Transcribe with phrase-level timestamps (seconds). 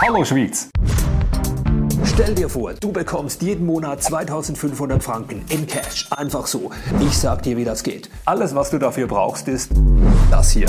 [0.00, 0.70] Hallo Schweiz!
[2.04, 6.08] Stell dir vor, du bekommst jeden Monat 2500 Franken in Cash.
[6.10, 6.70] Einfach so.
[7.00, 8.10] Ich sag dir, wie das geht.
[8.24, 9.70] Alles, was du dafür brauchst, ist
[10.30, 10.66] das hier.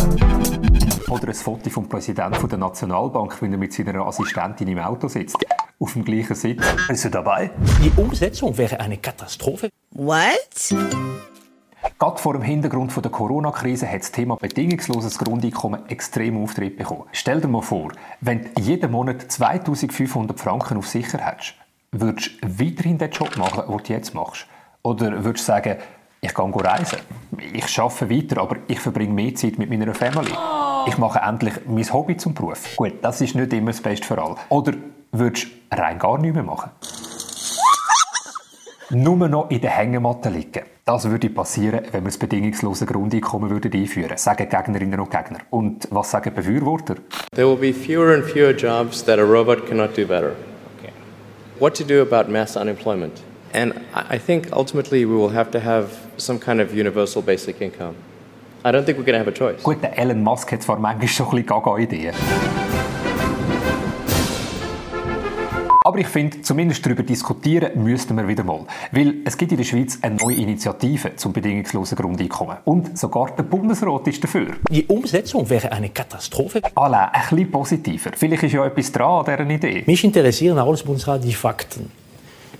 [1.10, 5.38] Oder ein Foto vom Präsidenten der Nationalbank, wenn er mit seiner Assistentin im Auto sitzt.
[5.80, 6.64] Auf dem gleichen Sitz.
[6.88, 7.52] Bist du dabei?
[7.84, 9.70] Die Umsetzung wäre eine Katastrophe.
[9.91, 10.73] What?
[12.04, 17.06] Gerade vor dem Hintergrund der Corona-Krise hat das Thema bedingungsloses Grundeinkommen extrem Auftritt bekommen.
[17.14, 21.54] Stell dir mal vor, wenn du jeden Monat 2500 Franken auf sicher hättest,
[21.94, 24.47] würdest du weiterhin den Job machen, den du jetzt machst?
[24.82, 25.78] Oder würdest du sagen,
[26.20, 27.00] ich gehe reisen,
[27.54, 30.33] ich arbeite weiter, aber ich verbringe mehr Zeit mit meiner Family.
[30.88, 32.75] Ich mache endlich mein Hobby zum Beruf.
[32.75, 34.36] Gut, das ist nicht immer das Beste für alle.
[34.50, 34.73] Oder
[35.14, 36.70] würdest du rein gar nichts mehr machen?
[38.94, 40.64] Nur noch in der Hängematte liegen.
[40.86, 45.39] Das würde passieren, wenn wir das bedingungslose Grundeinkommen würden einführen sagen Gegnerinnen und Gegner.
[45.50, 46.95] Und was sagen Befürworter?
[47.33, 50.31] There will be fewer and fewer jobs that a robot cannot do better.
[50.80, 50.92] Okay.
[51.59, 53.21] What to do about mass unemployment?
[53.53, 57.95] And I think ultimately we will have to have some kind of universal basic income.
[58.66, 59.61] I don't think we're going to have a choice.
[59.64, 62.14] Gut, der Elon Musk hat zwar manchmal schon ein bisschen Gaga-Ideen.
[65.94, 68.66] Aber ich finde, zumindest darüber diskutieren müssten wir wieder mal.
[68.91, 72.58] Weil es gibt in der Schweiz eine neue Initiative zum bedingungslosen Grundeinkommen.
[72.66, 74.55] Und sogar der Bundesrat ist dafür.
[74.71, 76.61] Die Umsetzung wäre eine Katastrophe.
[76.73, 78.09] Alle, ein bisschen positiver.
[78.16, 79.83] Vielleicht ist ja etwas dran an dieser Idee.
[79.86, 81.91] Mich interessieren als Bundesrat die Fakten.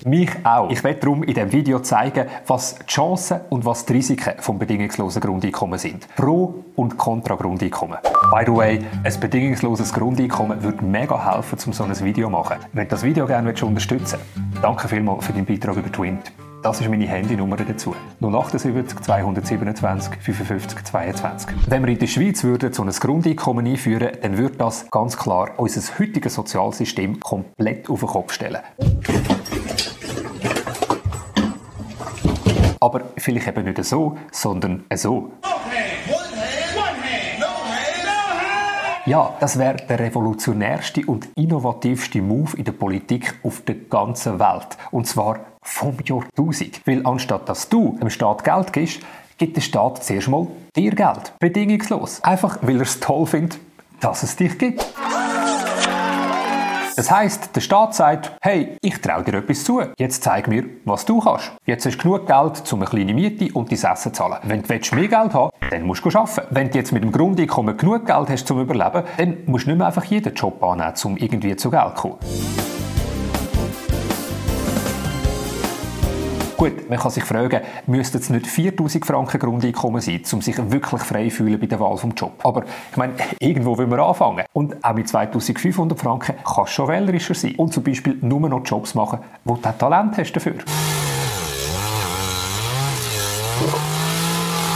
[0.06, 0.70] Mich auch.
[0.70, 4.60] Ich werde darum in diesem Video zeigen, was die Chancen und was die Risiken vom
[4.60, 6.08] bedingungslosen Grundeinkommen sind.
[6.16, 7.98] Pro- und Contra-Grundeinkommen.
[8.32, 12.58] By the way, ein bedingungsloses Grundeinkommen würde mega helfen, um so ein Video zu machen.
[12.74, 16.32] Wenn du das Video gerne unterstützen willst, danke vielmals für deinen Beitrag über Twint.
[16.64, 17.94] Das ist meine Handynummer dazu.
[18.22, 21.56] 078 227 55 22.
[21.68, 25.52] Wenn wir in der Schweiz würden so ein Grundeinkommen einführen, dann würde das ganz klar
[25.58, 28.62] unser heutiges Sozialsystem komplett auf den Kopf stellen.
[32.84, 35.32] Aber vielleicht eben nicht so, sondern so.
[39.06, 44.78] Ja, das wäre der revolutionärste und innovativste Move in der Politik auf der ganzen Welt.
[44.92, 46.86] Und zwar vom Jahr 1000.
[46.86, 49.00] Weil anstatt dass du dem Staat Geld gibst,
[49.38, 51.32] gibt der Staat zuerst mal dir Geld.
[51.40, 52.22] Bedingungslos.
[52.22, 53.60] Einfach, weil er es toll findet,
[54.02, 54.86] dass es dich gibt.
[56.96, 59.82] Das heißt, der Staat sagt, hey, ich traue dir etwas zu.
[59.98, 61.52] Jetzt zeig mir, was du kannst.
[61.66, 64.38] Jetzt hast du genug Geld, um eine kleine Miete und dein Essen zu zahlen.
[64.44, 66.48] Wenn du mehr Geld haben dann musst du arbeiten.
[66.52, 69.78] Wenn du jetzt mit dem Grundeinkommen genug Geld hast zum Überleben, dann musst du nicht
[69.78, 72.63] mehr einfach jeden Job annehmen, um irgendwie zu Geld zu kommen.
[76.64, 81.02] Gut, man kann sich fragen, müsste es nicht 4000 Franken Grundeinkommen sein, um sich wirklich
[81.02, 82.40] frei fühlen bei der Wahl vom Job.
[82.42, 84.46] Aber ich meine, irgendwo will man anfangen.
[84.54, 88.62] Und auch mit 2500 Franken kannst du schon wählerischer sein und zum Beispiel nur noch
[88.64, 90.54] Jobs machen, wo du Talent hast dafür.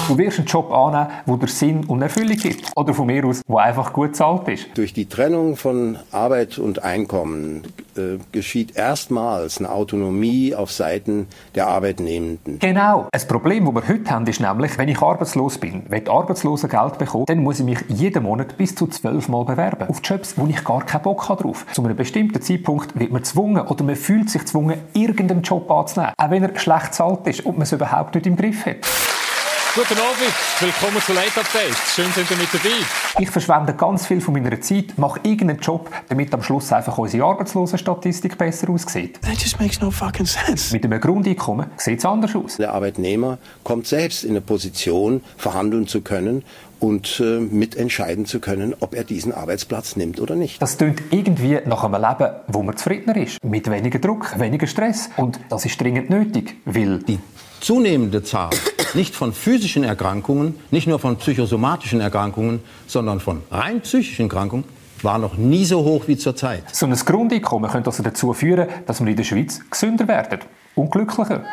[0.08, 2.72] Du wirst einen Job annehmen, wo der Sinn und Erfüllung gibt.
[2.78, 4.68] Oder von mir aus, wo einfach gut zahlt ist.
[4.76, 7.64] Durch die Trennung von Arbeit und Einkommen
[7.98, 12.60] äh, geschieht erstmals eine Autonomie auf Seiten der Arbeitnehmenden.
[12.60, 13.10] Genau.
[13.12, 16.98] Das Problem, das wir heute haben, ist nämlich, wenn ich arbeitslos bin, wenn ich Arbeitslosengeld
[16.98, 19.90] bekomme, dann muss ich mich jeden Monat bis zu zwölf Mal bewerben.
[19.90, 21.66] Auf Jobs, wo ich gar keinen Bock habe drauf.
[21.74, 26.14] Zu einem bestimmten Zeitpunkt wird man gezwungen oder man fühlt sich gezwungen, irgendeinen Job anzunehmen.
[26.18, 28.78] Auch wenn er schlecht zahlt ist und man es überhaupt nicht im Griff hat.
[29.78, 31.78] Guten Abend, willkommen zu Late Update.
[31.94, 32.74] Schön, sind ihr mit dabei.
[33.20, 37.24] Ich verschwende ganz viel von meiner Zeit, mache irgendeinen Job, damit am Schluss einfach unsere
[37.26, 39.22] Arbeitslosenstatistik besser aussieht.
[39.22, 40.74] That just makes no fucking sense.
[40.74, 42.58] Mit einem Grundeinkommen sieht es anders aus.
[42.58, 46.44] Der Arbeitnehmer kommt selbst in eine Position, verhandeln zu können
[46.80, 50.60] und äh, mitentscheiden zu können, ob er diesen Arbeitsplatz nimmt oder nicht.
[50.60, 55.12] Das klingt irgendwie nach einem Leben, wo man zufriedener ist, mit weniger Druck, weniger Stress.
[55.18, 57.20] Und das ist dringend nötig, weil die
[57.60, 58.50] zunehmende Zahl
[58.96, 64.66] nicht von physischen Erkrankungen, nicht nur von psychosomatischen Erkrankungen, sondern von rein psychischen Erkrankungen
[65.04, 66.64] war noch nie so hoch wie zurzeit.
[66.76, 70.40] So ein Grundeinkommen könnte also dazu führen, dass wir in der Schweiz gesünder werden
[70.76, 71.44] und glücklicher.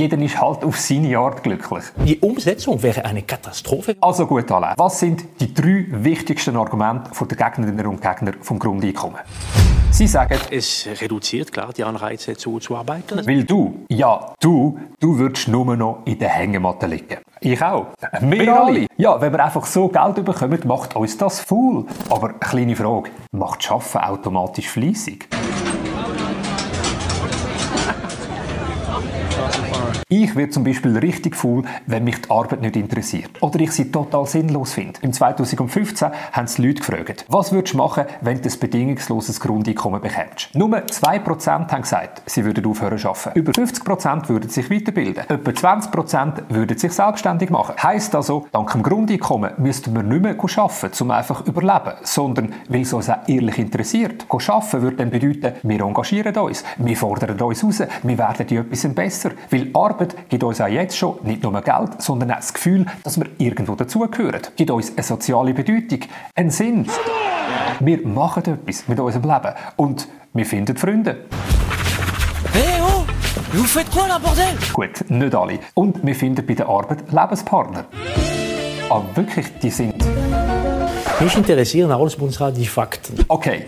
[0.00, 1.84] Jeder ist halt auf seine Art glücklich.
[2.06, 3.96] Die Umsetzung wäre eine Katastrophe.
[4.00, 4.74] Also gut, Alain.
[4.78, 9.20] Was sind die drei wichtigsten Argumente der Gegnerinnen und Gegner vom Grundeinkommen?
[9.90, 13.26] Sie sagen, es reduziert klar die Anreize zu, zu arbeiten.
[13.26, 17.18] Weil du, ja, du, du würdest nur noch in der Hängematte liegen.
[17.42, 17.88] Ich auch.
[18.20, 18.86] Wir, wir alle.
[18.96, 21.84] Ja, wenn wir einfach so Geld bekommen, macht uns das faul.
[22.08, 25.28] Aber eine kleine Frage, macht Schaffen automatisch fleissig?
[30.12, 33.92] Ich werde zum Beispiel richtig faul, wenn mich die Arbeit nicht interessiert oder ich sie
[33.92, 34.98] total sinnlos finde.
[35.02, 40.00] Im 2015 haben sie Leute gefragt, was würdest du machen, wenn du ein bedingungsloses Grundeinkommen
[40.00, 40.52] bekommst?
[40.52, 43.38] Nur 2% haben gesagt, sie würden aufhören zu arbeiten.
[43.38, 45.22] Über 50% würden sich weiterbilden.
[45.28, 47.76] Etwa 20% würden sich selbstständig machen.
[47.80, 52.80] Heißt also, dank dem Grundeinkommen müssten wir nicht mehr arbeiten, um einfach überleben, sondern weil
[52.80, 54.26] es uns auch ehrlich interessiert.
[54.28, 59.30] Arbeiten würde dann bedeuten, wir engagieren uns, wir fordern uns raus, wir werden etwas besser.
[59.50, 63.18] Weil Arbeit gibt uns auch jetzt schon nicht nur Geld, sondern auch das Gefühl, dass
[63.18, 64.42] wir irgendwo dazugehören.
[64.56, 66.00] Gibt uns eine soziale Bedeutung,
[66.34, 66.86] einen Sinn.
[67.80, 71.24] Wir machen etwas mit unserem Leben und wir finden Freunde.
[72.52, 73.04] Hey, oh!
[73.52, 74.44] Vous faites quoi là, bordel?
[74.72, 75.58] Gut, nicht alle.
[75.74, 77.86] Und wir finden bei der Arbeit Lebenspartner.
[78.88, 80.04] Aber wirklich, die sind
[81.20, 83.24] Mich interessieren als Bundesrat die Fakten.
[83.28, 83.64] Okay,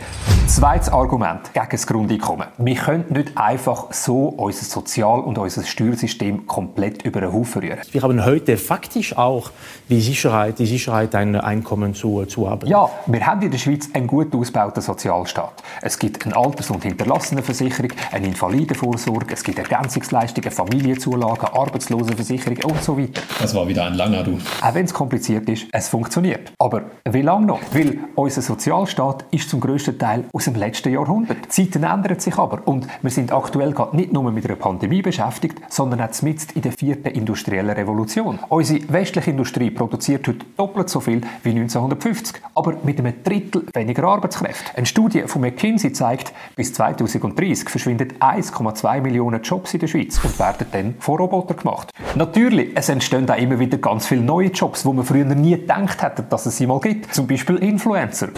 [0.46, 2.48] zweites Argument gegen das Grundeinkommen.
[2.58, 7.78] Wir können nicht einfach so unser Sozial- und unser Steuersystem komplett über den Haufen rühren.
[7.90, 9.50] Wir haben heute faktisch auch
[9.88, 12.66] die Sicherheit, die Sicherheit ein Einkommen zu, zu haben.
[12.66, 15.62] Ja, wir haben in der Schweiz einen gut ausgebauten Sozialstaat.
[15.80, 22.98] Es gibt eine Alters- und Hinterlassenenversicherung, eine Invalidenvorsorge, es gibt Ergänzungsleistungen, Familienzulagen, Arbeitslosenversicherung und so
[22.98, 23.22] weiter.
[23.40, 24.38] Das war wieder ein langer Du.
[24.60, 26.52] Auch wenn es kompliziert ist, es funktioniert.
[26.58, 27.60] Aber wie lange noch?
[27.72, 31.38] Weil unser Sozialstaat ist zum grössten Teil aus dem letzten Jahrhundert.
[31.44, 35.02] Die Zeiten ändern sich aber und wir sind aktuell gerade nicht nur mit einer Pandemie
[35.02, 38.38] beschäftigt, sondern auch mitten in der vierten industriellen Revolution.
[38.48, 44.04] Unsere westliche Industrie produziert heute doppelt so viel wie 1950, aber mit einem Drittel weniger
[44.04, 44.76] Arbeitskräfte.
[44.76, 50.38] Eine Studie von McKinsey zeigt, bis 2030 verschwinden 1,2 Millionen Jobs in der Schweiz und
[50.38, 51.90] werden dann von Robotern gemacht.
[52.14, 56.02] Natürlich, es entstehen auch immer wieder ganz viele neue Jobs, wo man früher nie gedacht
[56.02, 57.14] hätte, dass es sie mal gibt.
[57.14, 58.28] Zum Beispiel Influencer.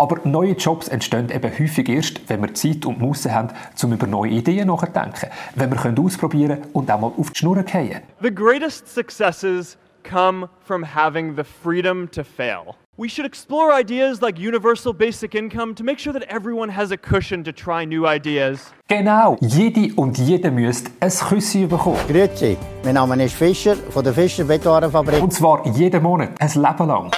[0.00, 3.50] Aber neue Jobs entstehen eben häufig erst, wenn wir Zeit und Muße haben,
[3.82, 5.28] um über neue Ideen nachzudenken.
[5.54, 8.00] Wenn wir können ausprobieren und auch mal auf die Schnur fallen.
[8.22, 12.76] The greatest successes come from having the freedom to fail.
[12.96, 16.96] We should explore ideas like universal basic income to make sure that everyone has a
[16.96, 18.72] cushion to try new ideas.
[18.88, 21.98] Genau, jede und jeder müsste ein Küssi bekommen.
[22.08, 25.22] Grüezi, mein Name ist Fischer von der Fischer Betonwarenfabrik.
[25.22, 27.10] Und zwar jeden Monat, ein Leben lang.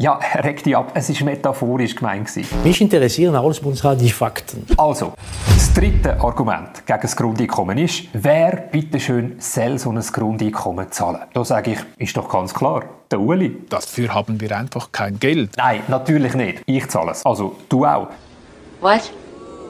[0.00, 2.30] Ja, reg dich ab, es war metaphorisch gemeint.
[2.64, 4.64] Mich interessieren als Bundesrat die Fakten.
[4.78, 5.12] Also,
[5.52, 11.20] das dritte Argument gegen das Grundeinkommen ist, wer bitteschön soll so ein Grundeinkommen zahlen?
[11.34, 13.58] Da sage ich, ist doch ganz klar, der Uli.
[13.68, 15.50] Dafür haben wir einfach kein Geld.
[15.58, 16.62] Nein, natürlich nicht.
[16.64, 17.26] Ich zahle es.
[17.26, 18.08] Also, du auch.
[18.80, 19.10] Was?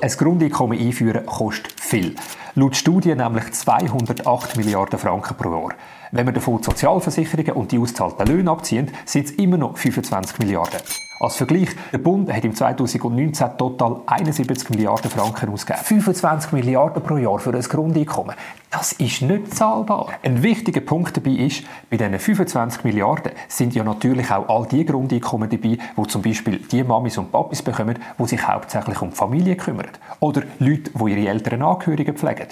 [0.00, 2.14] Ein Grundeinkommen einführen kostet viel.
[2.54, 5.74] Laut Studien nämlich 208 Milliarden Franken pro Jahr.
[6.12, 10.40] Wenn wir davon die Sozialversicherungen und die auszahlten Löhne abziehen, sind es immer noch 25
[10.40, 10.80] Milliarden.
[11.20, 15.84] Als Vergleich, der Bund hat im 2019 total 71 Milliarden Franken ausgegeben.
[15.84, 18.34] 25 Milliarden pro Jahr für ein Grundeinkommen.
[18.70, 20.08] Das ist nicht zahlbar.
[20.22, 24.84] Ein wichtiger Punkt dabei ist, bei diesen 25 Milliarden sind ja natürlich auch all die
[24.86, 29.16] Grundeinkommen dabei, wo zum Beispiel die Mamis und Papis bekommen, die sich hauptsächlich um die
[29.16, 29.90] Familie kümmern.
[30.20, 32.48] Oder Leute, die ihre älteren Angehörigen pflegen.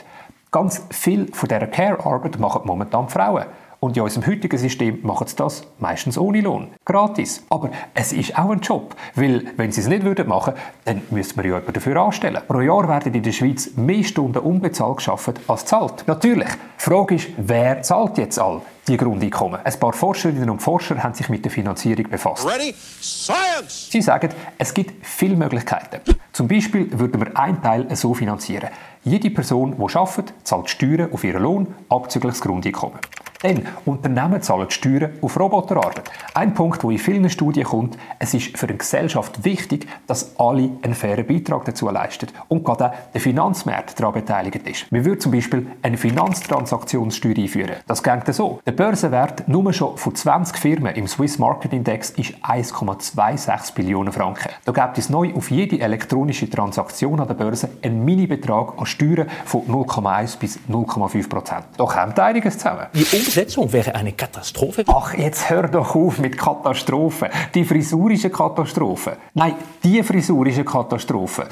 [0.50, 3.44] Ganz viel von dieser Care-Arbeit machen momentan Frauen.
[3.80, 6.68] Und in unserem heutigen System machen sie das meistens ohne Lohn.
[6.84, 7.44] Gratis.
[7.48, 8.96] Aber es ist auch ein Job.
[9.14, 10.54] Weil, wenn sie es nicht würden machen
[10.84, 12.40] dann müsste man ja jemanden dafür anstellen.
[12.48, 16.04] Pro Jahr werden in der Schweiz mehr Stunden unbezahlt geschafft als zahlt.
[16.06, 16.48] Natürlich.
[16.48, 19.60] Die Frage ist, wer zahlt jetzt all die Grundeinkommen?
[19.62, 22.46] Ein paar Forscherinnen und Forscher haben sich mit der Finanzierung befasst.
[22.48, 22.74] Ready?
[23.00, 23.90] Science!
[23.90, 26.00] Sie sagen, es gibt viele Möglichkeiten.
[26.32, 28.70] Zum Beispiel würden wir einen Teil so finanzieren.
[29.04, 32.98] Jede Person, die arbeitet, zahlt Steuern auf ihren Lohn, abzüglich das Grundeinkommen.
[33.40, 36.10] Dann, Unternehmen zahlen Steuern auf Roboterarbeit.
[36.34, 40.70] Ein Punkt, der in vielen Studien kommt, es ist für eine Gesellschaft wichtig, dass alle
[40.82, 44.90] einen fairen Beitrag dazu leisten und gerade auch der Finanzmarkt daran beteiligt ist.
[44.90, 47.76] Wir würden zum Beispiel eine Finanztransaktionssteuer einführen.
[47.86, 48.60] Das geht so.
[48.66, 54.48] Der Börsenwert nur schon von 20 Firmen im Swiss Market Index ist 1,26 Billionen Franken.
[54.64, 59.28] Da gibt es neu auf jede elektronische Transaktion an der Börse einen Mini-Betrag an Steuern
[59.44, 61.64] von 0,1 bis 0,5 Prozent.
[61.76, 62.86] Da kommt einiges zusammen.
[63.28, 64.84] Die Umsetzung wäre eine Katastrophe.
[64.86, 67.28] Ach, jetzt hör doch auf mit Katastrophen.
[67.54, 69.18] Die Frisur ist eine Katastrophe.
[69.34, 69.52] Nein,
[69.84, 71.46] die Frisur ist eine Katastrophe.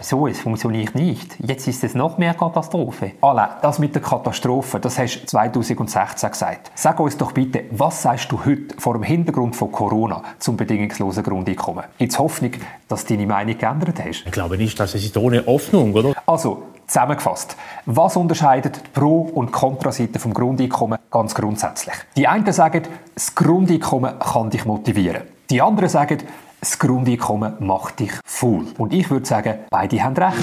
[0.00, 1.36] So, es funktioniert nicht.
[1.46, 3.12] Jetzt ist es noch mehr Katastrophe.
[3.20, 6.72] Alain, das mit der Katastrophe, das hast du 2016 gesagt.
[6.74, 11.22] Sag uns doch bitte, was sagst du heute vor dem Hintergrund von Corona zum bedingungslosen
[11.22, 11.84] Grundeinkommen?
[11.98, 12.52] Gibt es Hoffnung,
[12.88, 14.24] dass du deine Meinung geändert hast?
[14.24, 16.14] Ich glaube nicht, dass es ist ohne Hoffnung, oder?
[16.24, 17.56] Also, zusammengefasst.
[17.86, 21.94] Was unterscheidet die Pro- und Kontraseite vom Grundeinkommen ganz grundsätzlich?
[22.16, 22.82] Die einen sagen,
[23.14, 25.22] das Grundeinkommen kann dich motivieren.
[25.50, 26.18] Die anderen sagen,
[26.60, 28.66] das Grundeinkommen macht dich faul.
[28.78, 30.38] Und ich würde sagen, beide haben recht.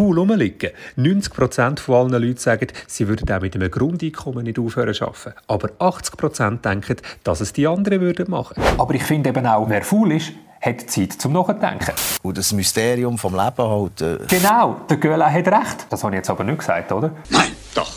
[0.00, 0.70] Faul rumliegen.
[0.96, 5.34] 90% von allen Leuten sagen, sie würden auch mit einem Grundeinkommen nicht aufhören zu arbeiten.
[5.46, 8.62] Aber 80% denken, dass es die anderen würden machen.
[8.78, 11.92] Aber ich finde eben auch, wer faul ist, hat Zeit zum Nachdenken.
[12.22, 14.00] Und das Mysterium vom Leben halt.
[14.00, 15.86] Äh Genau, der Göhle hat recht.
[15.88, 17.10] Das habe ich jetzt aber nicht gesagt, oder?
[17.30, 17.90] Nein, doch.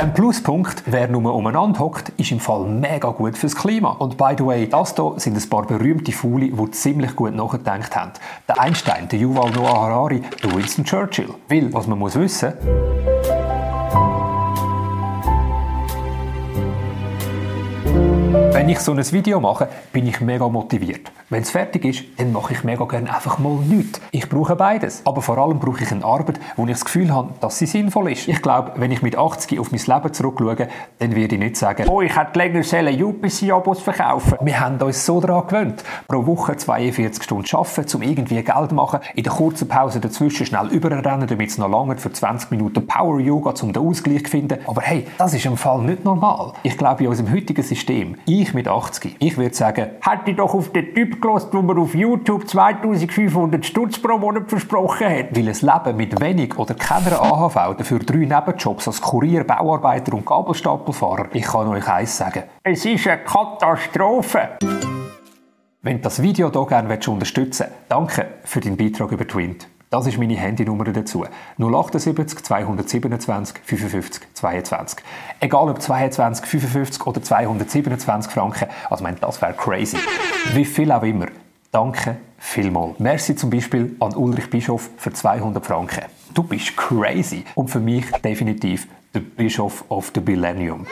[0.00, 3.90] Ein Pluspunkt, wer nur umeinander hockt, ist im Fall mega gut fürs Klima.
[3.90, 7.94] Und by the way, das hier sind ein paar berühmte Fauli, die ziemlich gut nachgedacht
[7.94, 8.10] haben.
[8.48, 11.32] Der Einstein, der Yuval Noah Harari, der Winston Churchill.
[11.48, 12.54] Weil, was man muss wissen,
[18.62, 21.10] Wenn ich so ein Video mache, bin ich mega motiviert.
[21.30, 24.00] Wenn es fertig ist, dann mache ich mega gerne einfach mal nichts.
[24.12, 25.02] Ich brauche beides.
[25.04, 28.12] Aber vor allem brauche ich eine Arbeit, wo ich das Gefühl habe, dass sie sinnvoll
[28.12, 28.28] ist.
[28.28, 30.68] Ich glaube, wenn ich mit 80 auf mein Leben zurückschaue,
[31.00, 34.38] dann werde ich nicht sagen, oh, ich hätte länger sollen UPC-Abos verkaufen.
[34.42, 35.82] Wir haben uns so daran gewöhnt.
[36.06, 40.46] Pro Woche 42 Stunden arbeiten, um irgendwie Geld zu machen, in der kurzen Pause dazwischen
[40.46, 44.58] schnell überrennen, damit es noch lange für 20 Minuten Power-Yoga, um den Ausgleich zu finden.
[44.68, 46.52] Aber hey, das ist im Fall nicht normal.
[46.62, 50.54] Ich glaube, in unserem heutigen System, ich mit 80, ich würde sagen, hätte ich doch
[50.54, 55.36] auf den Typ gelost, wo mir auf YouTube 2500 Stutz pro Monat versprochen hat.
[55.36, 60.26] Weil ein Leben mit wenig oder keiner AHV dafür drei Nebenjobs als Kurier, Bauarbeiter und
[60.26, 64.58] Gabelstapelfahrer, ich kann euch eins sagen, es ist eine Katastrophe.
[65.84, 69.66] Wenn du das Video hier gerne unterstützen willst, danke für deinen Beitrag über Twint.
[69.92, 71.26] Das ist meine Handynummer dazu.
[71.58, 75.04] 078 227 55 22.
[75.38, 79.98] Egal ob 22, 55 oder 227 Franken, also ich meine, das wäre crazy.
[80.54, 81.26] Wie viel auch immer.
[81.72, 83.00] Danke vielmals.
[83.00, 86.04] Merci zum Beispiel an Ulrich Bischof für 200 Franken.
[86.32, 87.44] Du bist crazy.
[87.54, 90.86] Und für mich definitiv der Bischof of the Millennium.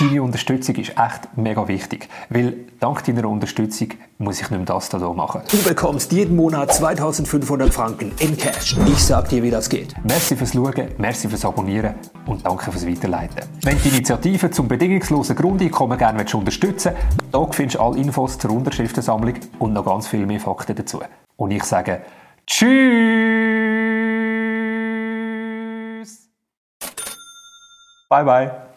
[0.00, 4.88] Deine Unterstützung ist echt mega wichtig, weil dank deiner Unterstützung muss ich nicht mehr das
[4.88, 5.42] hier machen.
[5.50, 8.78] Du bekommst jeden Monat 2500 Franken in Cash.
[8.86, 9.94] Ich sag dir, wie das geht.
[10.02, 13.42] Merci fürs Schauen, merci fürs Abonnieren und danke fürs Weiterleiten.
[13.60, 18.38] Wenn du die Initiative zum bedingungslosen Grundeinkommen gerne unterstützen willst, da findest du alle Infos
[18.38, 21.02] zur Unterschriftensammlung und noch ganz viel mehr Fakten dazu.
[21.36, 22.00] Und ich sage
[22.46, 22.70] Tschüss!
[28.08, 28.69] Bye bye!